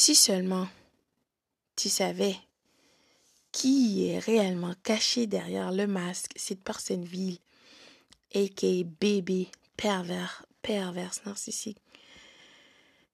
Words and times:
Si 0.00 0.14
seulement 0.14 0.68
tu 1.74 1.88
savais 1.88 2.36
qui 3.50 4.06
est 4.06 4.20
réellement 4.20 4.76
caché 4.84 5.26
derrière 5.26 5.72
le 5.72 5.88
masque, 5.88 6.30
cette 6.36 6.62
personne 6.62 7.04
vile, 7.04 7.38
a.k.a. 8.32 8.84
bébé, 9.00 9.48
pervers, 9.76 10.46
perverse, 10.62 11.24
narcissique, 11.26 11.82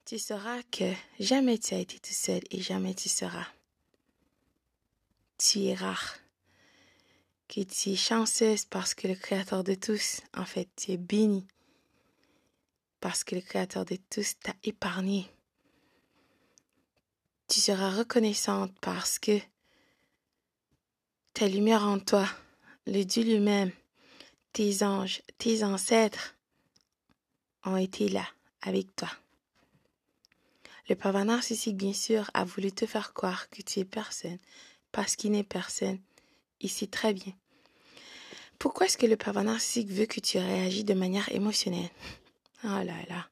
tu 0.05 0.19
sauras 0.19 0.63
que 0.65 0.93
jamais 1.19 1.57
tu 1.57 1.73
as 1.73 1.79
été 1.79 1.99
tout 1.99 2.13
seul 2.13 2.43
et 2.51 2.61
jamais 2.61 2.93
tu 2.93 3.09
seras. 3.09 3.47
Tu 5.39 5.63
es 5.63 5.75
rare. 5.75 6.19
Que 7.49 7.63
tu 7.63 7.93
es 7.93 7.97
chanceuse 7.97 8.67
parce 8.67 8.93
que 8.93 9.09
le 9.09 9.15
Créateur 9.15 9.65
de 9.65 9.75
tous, 9.75 10.21
en 10.37 10.45
fait, 10.45 10.69
tu 10.77 10.93
es 10.93 10.99
béni. 10.99 11.47
Parce 13.01 13.25
que 13.25 13.37
le 13.37 13.41
Créateur 13.41 13.87
de 13.87 13.97
tous 14.11 14.39
t'a 14.39 14.55
épargné. 14.65 15.31
Tu 17.49 17.61
seras 17.61 17.91
reconnaissante 17.91 18.73
parce 18.81 19.19
que 19.19 19.39
ta 21.35 21.47
lumière 21.47 21.83
en 21.83 21.99
toi, 21.99 22.27
le 22.87 23.03
Dieu 23.05 23.23
lui-même, 23.23 23.71
tes 24.53 24.83
anges, 24.83 25.21
tes 25.39 25.63
ancêtres 25.63 26.37
ont 27.65 27.77
été 27.77 28.09
là 28.09 28.27
avec 28.63 28.95
toi. 28.97 29.11
Le 30.89 30.95
pervers 30.95 31.25
narcissique, 31.25 31.77
bien 31.77 31.93
sûr, 31.93 32.31
a 32.35 32.45
voulu 32.45 32.71
te 32.73 32.87
faire 32.87 33.13
croire 33.15 33.49
que 33.51 33.63
tu 33.63 33.81
es 33.81 33.85
personne, 33.85 34.39
parce 34.93 35.17
qu'il 35.17 35.33
n'est 35.33 35.43
personne. 35.43 35.99
Il 36.61 36.71
sait 36.71 36.87
très 36.87 37.15
bien. 37.15 37.33
Pourquoi 38.59 38.87
est-ce 38.87 38.99
que 38.99 39.07
le 39.07 39.17
pervers 39.17 39.45
narcissique 39.45 39.91
veut 39.91 40.07
que 40.07 40.21
tu 40.21 40.39
réagis 40.39 40.85
de 40.85 40.95
manière 40.95 41.31
émotionnelle? 41.33 41.91
Oh 42.65 42.69
là 42.69 43.03
là. 43.09 43.29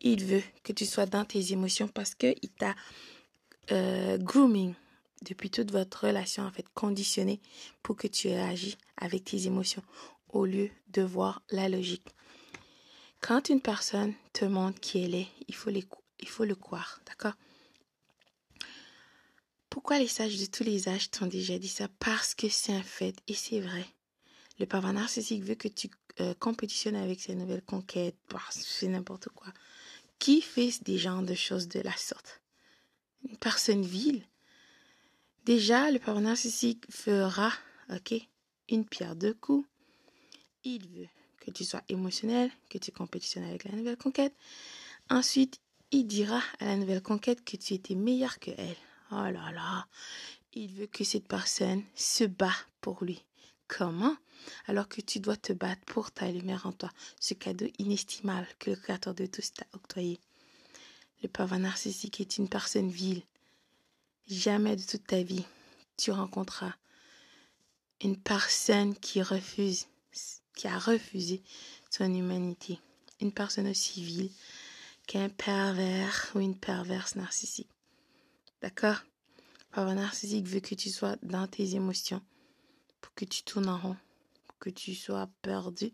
Il 0.00 0.24
veut 0.24 0.42
que 0.62 0.72
tu 0.72 0.86
sois 0.86 1.06
dans 1.06 1.24
tes 1.24 1.52
émotions 1.52 1.88
parce 1.88 2.14
qu'il 2.14 2.50
t'a 2.58 2.74
euh, 3.72 4.18
grooming 4.18 4.74
depuis 5.22 5.50
toute 5.50 5.70
votre 5.70 6.06
relation, 6.06 6.44
en 6.44 6.50
fait, 6.50 6.66
conditionné 6.74 7.40
pour 7.82 7.96
que 7.96 8.06
tu 8.06 8.28
réagis 8.28 8.76
avec 8.96 9.24
tes 9.24 9.46
émotions 9.46 9.82
au 10.28 10.46
lieu 10.46 10.70
de 10.88 11.02
voir 11.02 11.42
la 11.50 11.68
logique. 11.68 12.08
Quand 13.20 13.48
une 13.48 13.60
personne 13.60 14.14
te 14.32 14.44
montre 14.44 14.80
qui 14.80 15.02
elle 15.02 15.14
est, 15.14 15.28
il 15.48 15.54
faut 15.54 15.70
il 15.70 16.28
faut 16.28 16.44
le 16.44 16.54
croire, 16.54 17.00
d'accord? 17.06 17.34
Pourquoi 19.68 19.98
les 19.98 20.08
sages 20.08 20.38
de 20.38 20.46
tous 20.46 20.64
les 20.64 20.88
âges 20.88 21.10
t'ont 21.10 21.26
déjà 21.26 21.58
dit 21.58 21.68
ça? 21.68 21.86
Parce 22.00 22.34
que 22.34 22.48
c'est 22.48 22.72
un 22.72 22.82
fait 22.82 23.14
et 23.28 23.34
c'est 23.34 23.60
vrai. 23.60 23.86
Le 24.58 24.66
pervers 24.66 24.92
narcissique 24.92 25.44
veut 25.44 25.54
que 25.54 25.68
tu 25.68 25.88
euh, 26.20 26.34
compétitionnes 26.34 26.96
avec 26.96 27.20
ses 27.20 27.34
nouvelles 27.34 27.62
conquêtes, 27.62 28.16
c'est 28.50 28.88
n'importe 28.88 29.28
quoi. 29.28 29.52
Qui 30.18 30.42
fait 30.42 30.82
des 30.82 30.98
genres 30.98 31.22
de 31.22 31.34
choses 31.34 31.68
de 31.68 31.80
la 31.80 31.96
sorte? 31.96 32.42
Une 33.28 33.36
personne 33.36 33.82
vile. 33.82 34.24
Déjà, 35.44 35.90
le 35.90 35.98
pervers 35.98 36.22
narcissique 36.22 36.84
fera, 36.90 37.52
ok, 37.90 38.14
une 38.68 38.84
pierre 38.84 39.16
deux 39.16 39.34
coups. 39.34 39.66
Il 40.64 40.86
veut 40.88 41.08
que 41.40 41.50
tu 41.50 41.64
sois 41.64 41.82
émotionnel, 41.88 42.50
que 42.68 42.78
tu 42.78 42.92
compétitionnes 42.92 43.44
avec 43.44 43.64
la 43.64 43.72
nouvelle 43.72 43.96
conquête. 43.96 44.34
Ensuite, 45.08 45.60
il 45.90 46.06
dira 46.06 46.40
à 46.60 46.66
la 46.66 46.76
nouvelle 46.76 47.02
conquête 47.02 47.44
que 47.44 47.56
tu 47.56 47.74
étais 47.74 47.94
meilleur 47.94 48.38
que 48.38 48.50
elle. 48.56 48.76
Oh 49.10 49.16
là 49.16 49.50
là, 49.52 49.86
il 50.52 50.72
veut 50.72 50.86
que 50.86 51.04
cette 51.04 51.26
personne 51.26 51.82
se 51.94 52.24
bat 52.24 52.54
pour 52.80 53.04
lui. 53.04 53.24
Comment? 53.66 54.16
Alors 54.66 54.88
que 54.88 55.00
tu 55.00 55.20
dois 55.20 55.36
te 55.36 55.52
battre 55.52 55.82
pour 55.86 56.12
ta 56.12 56.30
lumière 56.30 56.66
en 56.66 56.72
toi, 56.72 56.90
ce 57.18 57.34
cadeau 57.34 57.66
inestimable 57.78 58.46
que 58.58 58.70
le 58.70 58.76
Créateur 58.76 59.14
de 59.14 59.26
tous 59.26 59.52
t'a 59.52 59.66
octroyé. 59.72 60.20
Le 61.22 61.28
pervers 61.28 61.58
narcissique 61.58 62.20
est 62.20 62.38
une 62.38 62.48
personne 62.48 62.90
vile. 62.90 63.22
Jamais 64.26 64.76
de 64.76 64.82
toute 64.82 65.06
ta 65.06 65.22
vie, 65.22 65.44
tu 65.96 66.12
rencontreras 66.12 66.72
une 68.02 68.16
personne 68.16 68.96
qui 68.96 69.20
refuse, 69.20 69.86
qui 70.54 70.66
a 70.66 70.78
refusé 70.78 71.42
son 71.90 72.12
humanité. 72.12 72.80
Une 73.20 73.32
personne 73.32 73.68
aussi 73.68 74.02
vile, 74.02 74.30
qu'un 75.06 75.28
pervers 75.28 76.30
ou 76.34 76.40
une 76.40 76.56
perverse 76.56 77.16
narcissique. 77.16 77.68
D'accord? 78.62 79.02
Pervers 79.72 79.94
narcissique 79.94 80.46
veut 80.46 80.60
que 80.60 80.74
tu 80.74 80.88
sois 80.88 81.16
dans 81.22 81.46
tes 81.46 81.74
émotions, 81.74 82.22
pour 83.00 83.12
que 83.14 83.26
tu 83.26 83.42
tournes 83.42 83.68
en 83.68 83.78
rond, 83.78 83.96
que 84.58 84.70
tu 84.70 84.94
sois 84.94 85.28
perdu, 85.42 85.92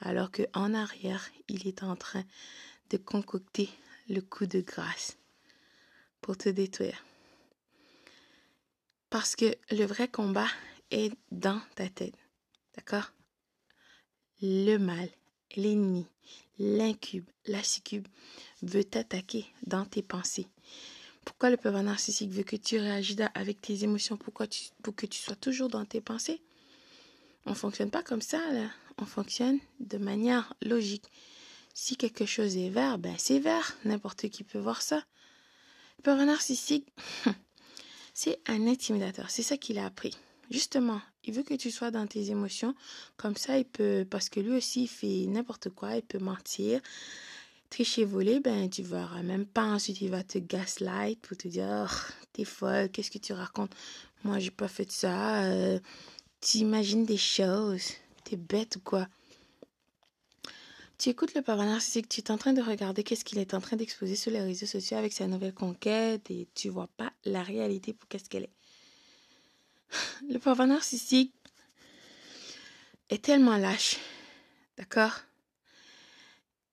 alors 0.00 0.30
que 0.30 0.42
en 0.52 0.74
arrière, 0.74 1.30
il 1.48 1.66
est 1.66 1.82
en 1.82 1.96
train 1.96 2.24
de 2.90 2.98
concocter 2.98 3.70
le 4.08 4.20
coup 4.20 4.46
de 4.46 4.60
grâce 4.60 5.16
pour 6.20 6.36
te 6.36 6.48
détruire. 6.48 7.04
Parce 9.10 9.36
que 9.36 9.54
le 9.70 9.84
vrai 9.84 10.08
combat 10.08 10.48
est 10.90 11.12
dans 11.30 11.60
ta 11.74 11.88
tête. 11.88 12.14
D'accord? 12.74 13.12
Le 14.42 14.76
mal, 14.76 15.08
l'ennemi, 15.56 16.06
l'incube, 16.58 17.24
la 17.46 17.62
succube 17.62 18.06
veut 18.62 18.84
t'attaquer 18.84 19.46
dans 19.66 19.84
tes 19.84 20.02
pensées. 20.02 20.48
Pourquoi 21.24 21.50
le 21.50 21.56
pervers 21.56 21.82
narcissique 21.82 22.30
veut 22.30 22.42
que 22.42 22.56
tu 22.56 22.78
réagis 22.78 23.16
avec 23.34 23.60
tes 23.60 23.82
émotions? 23.82 24.16
Pourquoi 24.16 24.46
tu, 24.46 24.66
Pour 24.82 24.94
que 24.94 25.06
tu 25.06 25.18
sois 25.18 25.36
toujours 25.36 25.68
dans 25.68 25.84
tes 25.84 26.00
pensées? 26.00 26.40
On 27.46 27.50
ne 27.50 27.56
fonctionne 27.56 27.90
pas 27.90 28.02
comme 28.02 28.20
ça. 28.20 28.40
On 28.98 29.06
fonctionne 29.06 29.58
de 29.80 29.98
manière 29.98 30.54
logique. 30.62 31.10
Si 31.78 31.94
quelque 31.94 32.24
chose 32.24 32.56
est 32.56 32.70
vert, 32.70 32.96
ben 32.96 33.14
c'est 33.18 33.38
vert. 33.38 33.76
N'importe 33.84 34.30
qui 34.30 34.44
peut 34.44 34.58
voir 34.58 34.80
ça. 34.80 35.04
Pervers 36.02 36.24
narcissique, 36.24 36.90
c'est 38.14 38.40
un 38.46 38.66
intimidateur. 38.66 39.28
C'est 39.28 39.42
ça 39.42 39.58
qu'il 39.58 39.78
a 39.78 39.84
appris. 39.84 40.16
Justement, 40.50 41.02
il 41.24 41.34
veut 41.34 41.42
que 41.42 41.52
tu 41.52 41.70
sois 41.70 41.90
dans 41.90 42.06
tes 42.06 42.30
émotions. 42.30 42.74
Comme 43.18 43.36
ça, 43.36 43.58
il 43.58 43.66
peut, 43.66 44.06
parce 44.08 44.30
que 44.30 44.40
lui 44.40 44.52
aussi, 44.56 44.84
il 44.84 44.88
fait 44.88 45.26
n'importe 45.26 45.68
quoi, 45.68 45.96
il 45.96 46.02
peut 46.02 46.18
mentir. 46.18 46.80
Tricher, 47.68 48.06
voler, 48.06 48.40
ben, 48.40 48.70
tu 48.70 48.82
verras 48.82 49.22
même 49.22 49.44
pas. 49.44 49.66
Ensuite, 49.66 50.00
il 50.00 50.08
va 50.08 50.24
te 50.24 50.38
gaslight 50.38 51.20
pour 51.20 51.36
te 51.36 51.46
dire, 51.46 51.86
oh, 51.86 52.12
t'es 52.32 52.44
folle, 52.46 52.88
qu'est-ce 52.88 53.10
que 53.10 53.18
tu 53.18 53.34
racontes? 53.34 53.76
Moi, 54.24 54.38
j'ai 54.38 54.50
pas 54.50 54.68
fait 54.68 54.90
ça. 54.90 55.44
Euh, 55.44 55.78
tu 56.40 56.56
imagines 56.56 57.04
des 57.04 57.18
choses. 57.18 57.90
T'es 58.24 58.36
bête 58.36 58.76
ou 58.76 58.80
quoi? 58.80 59.06
Tu 60.98 61.10
écoutes 61.10 61.34
le 61.34 61.42
pervers 61.42 61.66
narcissique, 61.66 62.08
tu 62.08 62.20
es 62.20 62.30
en 62.30 62.38
train 62.38 62.54
de 62.54 62.62
regarder 62.62 63.04
qu'est-ce 63.04 63.24
qu'il 63.24 63.38
est 63.38 63.52
en 63.52 63.60
train 63.60 63.76
d'exposer 63.76 64.16
sur 64.16 64.30
les 64.30 64.40
réseaux 64.40 64.66
sociaux 64.66 64.96
avec 64.96 65.12
sa 65.12 65.26
nouvelle 65.26 65.52
conquête 65.52 66.30
et 66.30 66.48
tu 66.54 66.70
vois 66.70 66.88
pas 66.96 67.12
la 67.24 67.42
réalité 67.42 67.92
pour 67.92 68.08
qu'est-ce 68.08 68.30
qu'elle 68.30 68.44
est. 68.44 68.54
Le 70.30 70.38
pervers 70.38 70.66
narcissique 70.66 71.34
est 73.10 73.22
tellement 73.22 73.58
lâche, 73.58 73.98
d'accord? 74.78 75.20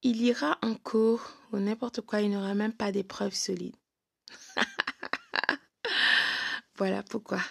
Il 0.03 0.21
ira 0.21 0.57
en 0.61 0.75
cours 0.75 1.33
ou 1.51 1.57
n'importe 1.57 2.01
quoi, 2.01 2.21
il 2.21 2.31
n'aura 2.31 2.55
même 2.55 2.73
pas 2.73 2.91
des 2.91 3.03
preuves 3.03 3.35
solides. 3.35 3.75
voilà 6.77 7.03
pourquoi 7.03 7.41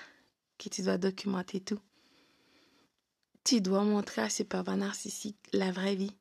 tu 0.70 0.82
dois 0.82 0.98
documenter 0.98 1.60
tout. 1.60 1.80
Tu 3.44 3.60
dois 3.60 3.84
montrer 3.84 4.22
à 4.22 4.30
ce 4.30 4.42
pervers 4.42 4.76
narcissique 4.76 5.38
la 5.52 5.72
vraie 5.72 5.96
vie. 5.96 6.14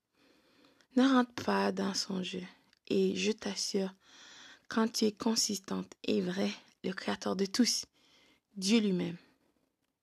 Ne 0.97 1.07
rentre 1.07 1.33
pas 1.45 1.71
dans 1.71 1.93
son 1.93 2.21
jeu. 2.21 2.43
Et 2.87 3.15
je 3.15 3.31
t'assure, 3.31 3.93
quand 4.67 4.91
tu 4.91 5.05
es 5.05 5.13
consistante 5.13 5.93
et 6.03 6.21
vraie, 6.21 6.51
le 6.83 6.91
Créateur 6.91 7.37
de 7.37 7.45
tous, 7.45 7.85
Dieu 8.57 8.79
lui-même, 8.79 9.15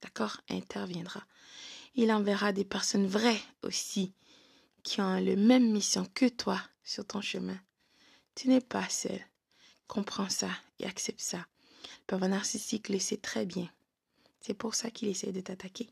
d'accord, 0.00 0.41
interviendra. 0.48 1.22
Il 1.94 2.10
enverra 2.10 2.53
des 2.53 2.65
personnes 2.65 3.06
vraies 3.06 3.41
aussi, 3.62 4.15
qui 4.82 5.03
ont 5.03 5.15
la 5.21 5.37
même 5.37 5.71
mission 5.71 6.06
que 6.15 6.27
toi 6.27 6.59
sur 6.82 7.04
ton 7.04 7.21
chemin. 7.21 7.59
Tu 8.34 8.48
n'es 8.48 8.62
pas 8.62 8.88
seul. 8.88 9.21
Comprends 9.88 10.31
ça 10.31 10.50
et 10.78 10.87
accepte 10.87 11.21
ça. 11.21 11.39
Le 11.83 12.07
pervers 12.07 12.28
narcissique 12.30 12.89
le 12.89 12.98
sait 12.98 13.18
très 13.18 13.45
bien. 13.45 13.68
C'est 14.41 14.54
pour 14.54 14.74
ça 14.74 14.91
qu'il 14.91 15.09
essaie 15.09 15.33
de 15.33 15.41
t'attaquer. 15.41 15.91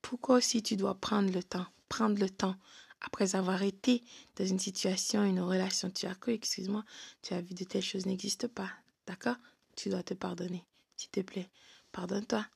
Pourquoi 0.00 0.36
aussi 0.38 0.62
tu 0.62 0.74
dois 0.76 0.96
prendre 0.96 1.32
le 1.32 1.42
temps, 1.44 1.66
prendre 1.88 2.18
le 2.18 2.28
temps 2.28 2.56
après 3.02 3.34
avoir 3.34 3.62
été 3.62 4.02
dans 4.36 4.46
une 4.46 4.58
situation, 4.58 5.24
une 5.24 5.40
relation, 5.40 5.90
tu 5.90 6.06
as 6.06 6.14
cru, 6.14 6.32
excuse-moi, 6.32 6.84
tu 7.20 7.34
as 7.34 7.40
vu 7.40 7.54
de 7.54 7.64
telles 7.64 7.82
choses 7.82 8.06
n'existent 8.06 8.48
pas. 8.48 8.70
D'accord? 9.06 9.36
Tu 9.76 9.88
dois 9.88 10.02
te 10.02 10.14
pardonner. 10.14 10.64
S'il 10.96 11.10
te 11.10 11.20
plaît, 11.20 11.48
pardonne-toi. 11.90 12.46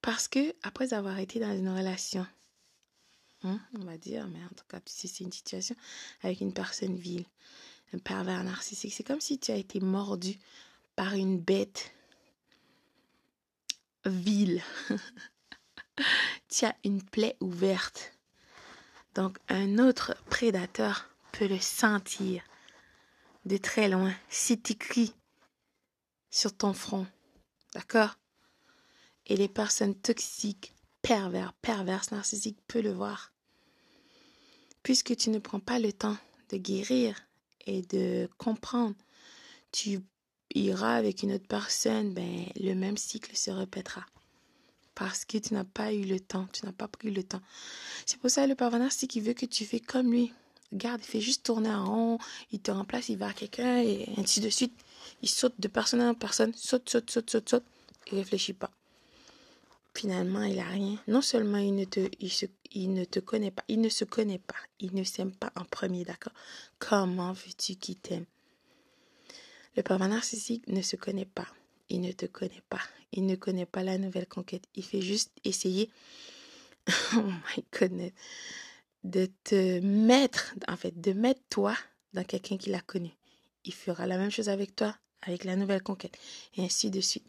Parce 0.00 0.28
que 0.28 0.54
après 0.62 0.94
avoir 0.94 1.18
été 1.18 1.40
dans 1.40 1.56
une 1.56 1.68
relation, 1.68 2.26
hein, 3.42 3.60
on 3.78 3.84
va 3.84 3.96
dire, 3.98 4.26
mais 4.28 4.42
en 4.44 4.54
tout 4.54 4.64
cas, 4.68 4.80
si 4.86 5.08
c'est 5.08 5.24
une 5.24 5.32
situation 5.32 5.76
avec 6.22 6.40
une 6.40 6.52
personne 6.52 6.96
vile, 6.96 7.26
un 7.92 7.98
pervers 7.98 8.44
narcissique, 8.44 8.94
c'est 8.94 9.04
comme 9.04 9.20
si 9.20 9.38
tu 9.38 9.50
as 9.50 9.56
été 9.56 9.80
mordu 9.80 10.38
par 10.96 11.14
une 11.14 11.38
bête 11.38 11.92
vile. 14.04 14.62
tu 16.48 16.64
as 16.64 16.76
une 16.84 17.02
plaie 17.02 17.36
ouverte. 17.40 18.13
Donc 19.14 19.38
un 19.48 19.78
autre 19.78 20.16
prédateur 20.28 21.08
peut 21.32 21.46
le 21.46 21.58
sentir. 21.58 22.42
de 23.44 23.56
très 23.58 23.88
loin. 23.88 24.14
C'est 24.28 24.70
écrit 24.70 25.12
sur 26.30 26.56
ton 26.56 26.72
front. 26.72 27.06
D'accord? 27.74 28.16
Et 29.26 29.36
les 29.36 29.48
personnes 29.48 29.94
toxiques, 29.94 30.74
pervers, 31.02 31.52
perverses, 31.54 32.10
narcissiques 32.10 32.60
peuvent 32.66 32.82
le 32.82 32.92
voir. 32.92 33.32
Puisque 34.82 35.16
tu 35.16 35.30
ne 35.30 35.38
prends 35.38 35.60
pas 35.60 35.78
le 35.78 35.92
temps 35.92 36.16
de 36.50 36.56
guérir 36.56 37.16
et 37.66 37.82
de 37.82 38.28
comprendre, 38.38 38.94
tu 39.72 40.00
iras 40.54 40.94
avec 40.94 41.22
une 41.22 41.32
autre 41.32 41.48
personne, 41.48 42.14
ben, 42.14 42.46
le 42.56 42.74
même 42.74 42.96
cycle 42.96 43.36
se 43.36 43.50
répétera. 43.50 44.04
Parce 44.94 45.24
que 45.24 45.38
tu 45.38 45.54
n'as 45.54 45.64
pas 45.64 45.92
eu 45.92 46.04
le 46.04 46.20
temps, 46.20 46.46
tu 46.52 46.64
n'as 46.64 46.72
pas 46.72 46.88
pris 46.88 47.10
le 47.10 47.22
temps. 47.22 47.40
C'est 48.06 48.18
pour 48.18 48.30
ça 48.30 48.44
que 48.44 48.50
le 48.50 48.54
parvenant, 48.54 48.88
c'est 48.90 49.12
veut 49.20 49.32
que 49.32 49.46
tu 49.46 49.64
fais 49.64 49.80
comme 49.80 50.12
lui. 50.12 50.32
Regarde, 50.72 51.00
il 51.02 51.06
fait 51.06 51.20
juste 51.20 51.44
tourner 51.44 51.70
en 51.70 51.84
rond, 51.84 52.18
il 52.50 52.60
te 52.60 52.70
remplace, 52.70 53.08
il 53.08 53.16
va 53.16 53.28
à 53.28 53.32
quelqu'un 53.32 53.80
et 53.80 54.08
ainsi 54.16 54.40
de 54.40 54.48
suite. 54.48 54.74
Il 55.22 55.28
saute 55.28 55.54
de 55.58 55.68
personne 55.68 56.00
en 56.02 56.14
personne, 56.14 56.52
saute, 56.54 56.88
saute, 56.88 57.10
saute, 57.10 57.30
saute, 57.30 57.48
saute, 57.48 57.64
il 58.10 58.18
réfléchit 58.18 58.54
pas. 58.54 58.70
Finalement, 59.94 60.42
il 60.42 60.58
a 60.58 60.64
rien. 60.64 60.98
Non 61.06 61.22
seulement 61.22 61.58
il 61.58 61.74
ne 61.76 61.84
te, 61.84 62.10
il, 62.72 62.92
ne 62.92 63.04
te 63.04 63.20
connaît 63.20 63.52
pas, 63.52 63.62
il 63.68 63.80
ne 63.80 63.88
se 63.88 64.04
connaît 64.04 64.40
pas, 64.40 64.56
il 64.80 64.94
ne 64.94 65.04
s'aime 65.04 65.32
pas 65.32 65.52
en 65.54 65.64
premier, 65.64 66.04
d'accord? 66.04 66.32
Comment 66.80 67.32
veux-tu 67.32 67.76
qu'il 67.76 67.96
t'aime? 67.96 68.26
Le 69.76 69.82
pervers 69.82 70.08
narcissique 70.08 70.66
ne 70.66 70.82
se 70.82 70.96
connaît 70.96 71.24
pas, 71.24 71.46
il 71.88 72.00
ne 72.00 72.12
te 72.12 72.26
connaît 72.26 72.62
pas, 72.68 72.80
il 73.12 73.26
ne 73.26 73.36
connaît 73.36 73.66
pas 73.66 73.82
la 73.82 73.98
nouvelle 73.98 74.26
conquête. 74.26 74.64
Il 74.74 74.84
fait 74.84 75.02
juste 75.02 75.32
essayer, 75.44 75.90
oh 77.16 77.22
my 77.22 77.64
goodness, 77.78 78.12
de 79.02 79.28
te 79.44 79.80
mettre, 79.80 80.54
en 80.68 80.76
fait, 80.76 81.00
de 81.00 81.12
mettre 81.12 81.42
toi 81.50 81.76
dans 82.12 82.24
quelqu'un 82.24 82.56
qui 82.56 82.70
l'a 82.70 82.80
connu. 82.80 83.10
Il 83.64 83.74
fera 83.74 84.06
la 84.06 84.18
même 84.18 84.30
chose 84.30 84.48
avec 84.48 84.74
toi, 84.74 84.96
avec 85.22 85.44
la 85.44 85.56
nouvelle 85.56 85.82
conquête, 85.82 86.18
et 86.56 86.64
ainsi 86.64 86.90
de 86.90 87.00
suite. 87.00 87.26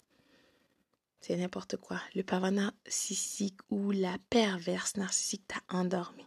C'est 1.21 1.37
n'importe 1.37 1.77
quoi. 1.77 1.99
Le 2.13 2.21
pervers 2.21 2.51
narcissique 2.51 3.57
ou 3.71 3.91
la 3.91 4.17
perverse 4.29 4.95
narcissique 4.95 5.47
t'a 5.47 5.61
endormi. 5.69 6.23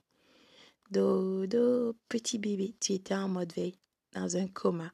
Dodo, 0.91 1.95
petit 2.09 2.39
bébé, 2.39 2.75
tu 2.81 2.95
étais 2.95 3.15
en 3.15 3.29
mode 3.29 3.53
veille, 3.53 3.79
dans 4.13 4.37
un 4.37 4.49
coma. 4.49 4.93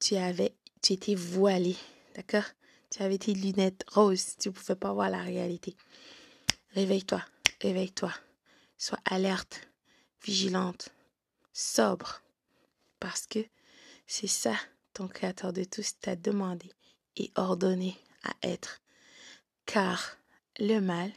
Tu 0.00 0.16
avais, 0.16 0.56
tu 0.80 0.94
étais 0.94 1.14
voilé, 1.14 1.76
d'accord? 2.14 2.44
Tu 2.90 3.02
avais 3.02 3.18
tes 3.18 3.34
lunettes 3.34 3.84
roses, 3.88 4.36
tu 4.38 4.48
ne 4.48 4.52
pouvais 4.54 4.76
pas 4.76 4.92
voir 4.92 5.10
la 5.10 5.22
réalité. 5.22 5.76
Réveille-toi, 6.74 7.24
réveille-toi. 7.60 8.12
Sois 8.76 8.98
alerte, 9.04 9.68
vigilante, 10.24 10.90
sobre, 11.52 12.22
parce 12.98 13.26
que 13.26 13.44
c'est 14.06 14.26
ça 14.26 14.54
ton 14.92 15.08
Créateur 15.08 15.52
de 15.52 15.64
tous 15.64 15.98
t'a 16.00 16.16
demandé 16.16 16.70
et 17.16 17.30
ordonné 17.34 17.96
à 18.24 18.32
être. 18.42 18.80
Car 19.64 20.18
le 20.58 20.80
mal, 20.80 21.10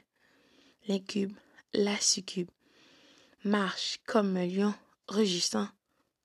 l'incube, 0.87 1.33
la 1.73 1.99
succube, 1.99 2.49
marche 3.43 3.99
comme 4.05 4.37
un 4.37 4.45
lion 4.45 4.73
rugissant, 5.07 5.67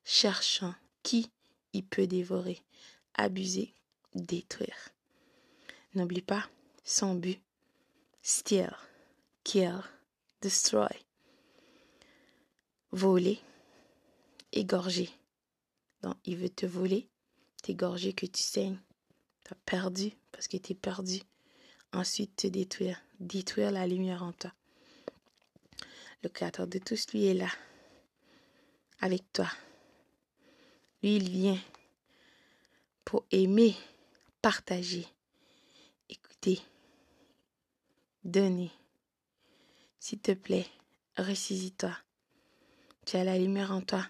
cherchant 0.05 0.73
qui 1.03 1.29
il 1.73 1.85
peut 1.85 2.07
dévorer, 2.07 2.61
abuser, 3.15 3.73
détruire. 4.15 4.89
N'oublie 5.95 6.21
pas 6.21 6.45
son 6.83 7.15
but. 7.15 7.39
Steal, 8.21 8.75
kill, 9.43 9.81
destroy. 10.41 10.89
Voler, 12.91 13.39
égorger. 14.51 15.09
Donc, 16.03 16.15
il 16.25 16.37
veut 16.37 16.49
te 16.49 16.65
voler, 16.65 17.09
t'égorger 17.63 18.13
que 18.13 18.25
tu 18.25 18.43
saignes. 18.43 18.79
Tu 19.43 19.53
as 19.53 19.57
perdu 19.65 20.11
parce 20.31 20.47
que 20.47 20.57
tu 20.57 20.73
es 20.73 20.75
perdu. 20.75 21.21
Ensuite, 21.93 22.35
te 22.35 22.47
détruire, 22.47 23.01
détruire 23.19 23.71
la 23.71 23.87
lumière 23.87 24.23
en 24.23 24.33
toi. 24.33 24.53
Le 26.23 26.29
Créateur 26.29 26.67
de 26.67 26.77
tous, 26.77 27.11
lui, 27.11 27.25
est 27.25 27.33
là, 27.33 27.49
avec 28.99 29.23
toi. 29.33 29.47
Lui, 31.01 31.15
il 31.15 31.29
vient 31.29 31.59
pour 33.03 33.25
aimer, 33.31 33.75
partager, 34.41 35.07
écouter, 36.09 36.59
donner. 38.23 38.71
S'il 39.99 40.19
te 40.19 40.31
plaît, 40.31 40.67
ressaisis-toi. 41.17 41.95
Tu 43.05 43.17
as 43.17 43.23
la 43.23 43.37
lumière 43.37 43.71
en 43.71 43.81
toi. 43.81 44.07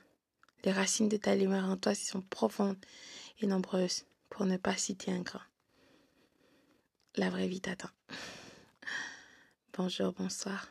Les 0.63 0.71
racines 0.71 1.09
de 1.09 1.17
ta 1.17 1.35
lumière 1.35 1.65
en 1.65 1.75
toi 1.75 1.95
sont 1.95 2.21
profondes 2.21 2.77
et 3.41 3.47
nombreuses, 3.47 4.05
pour 4.29 4.45
ne 4.45 4.57
pas 4.57 4.77
citer 4.77 5.11
un 5.11 5.21
grand. 5.21 5.41
La 7.15 7.29
vraie 7.29 7.47
vie 7.47 7.61
t'attend. 7.61 7.89
Bonjour, 9.73 10.13
bonsoir. 10.13 10.69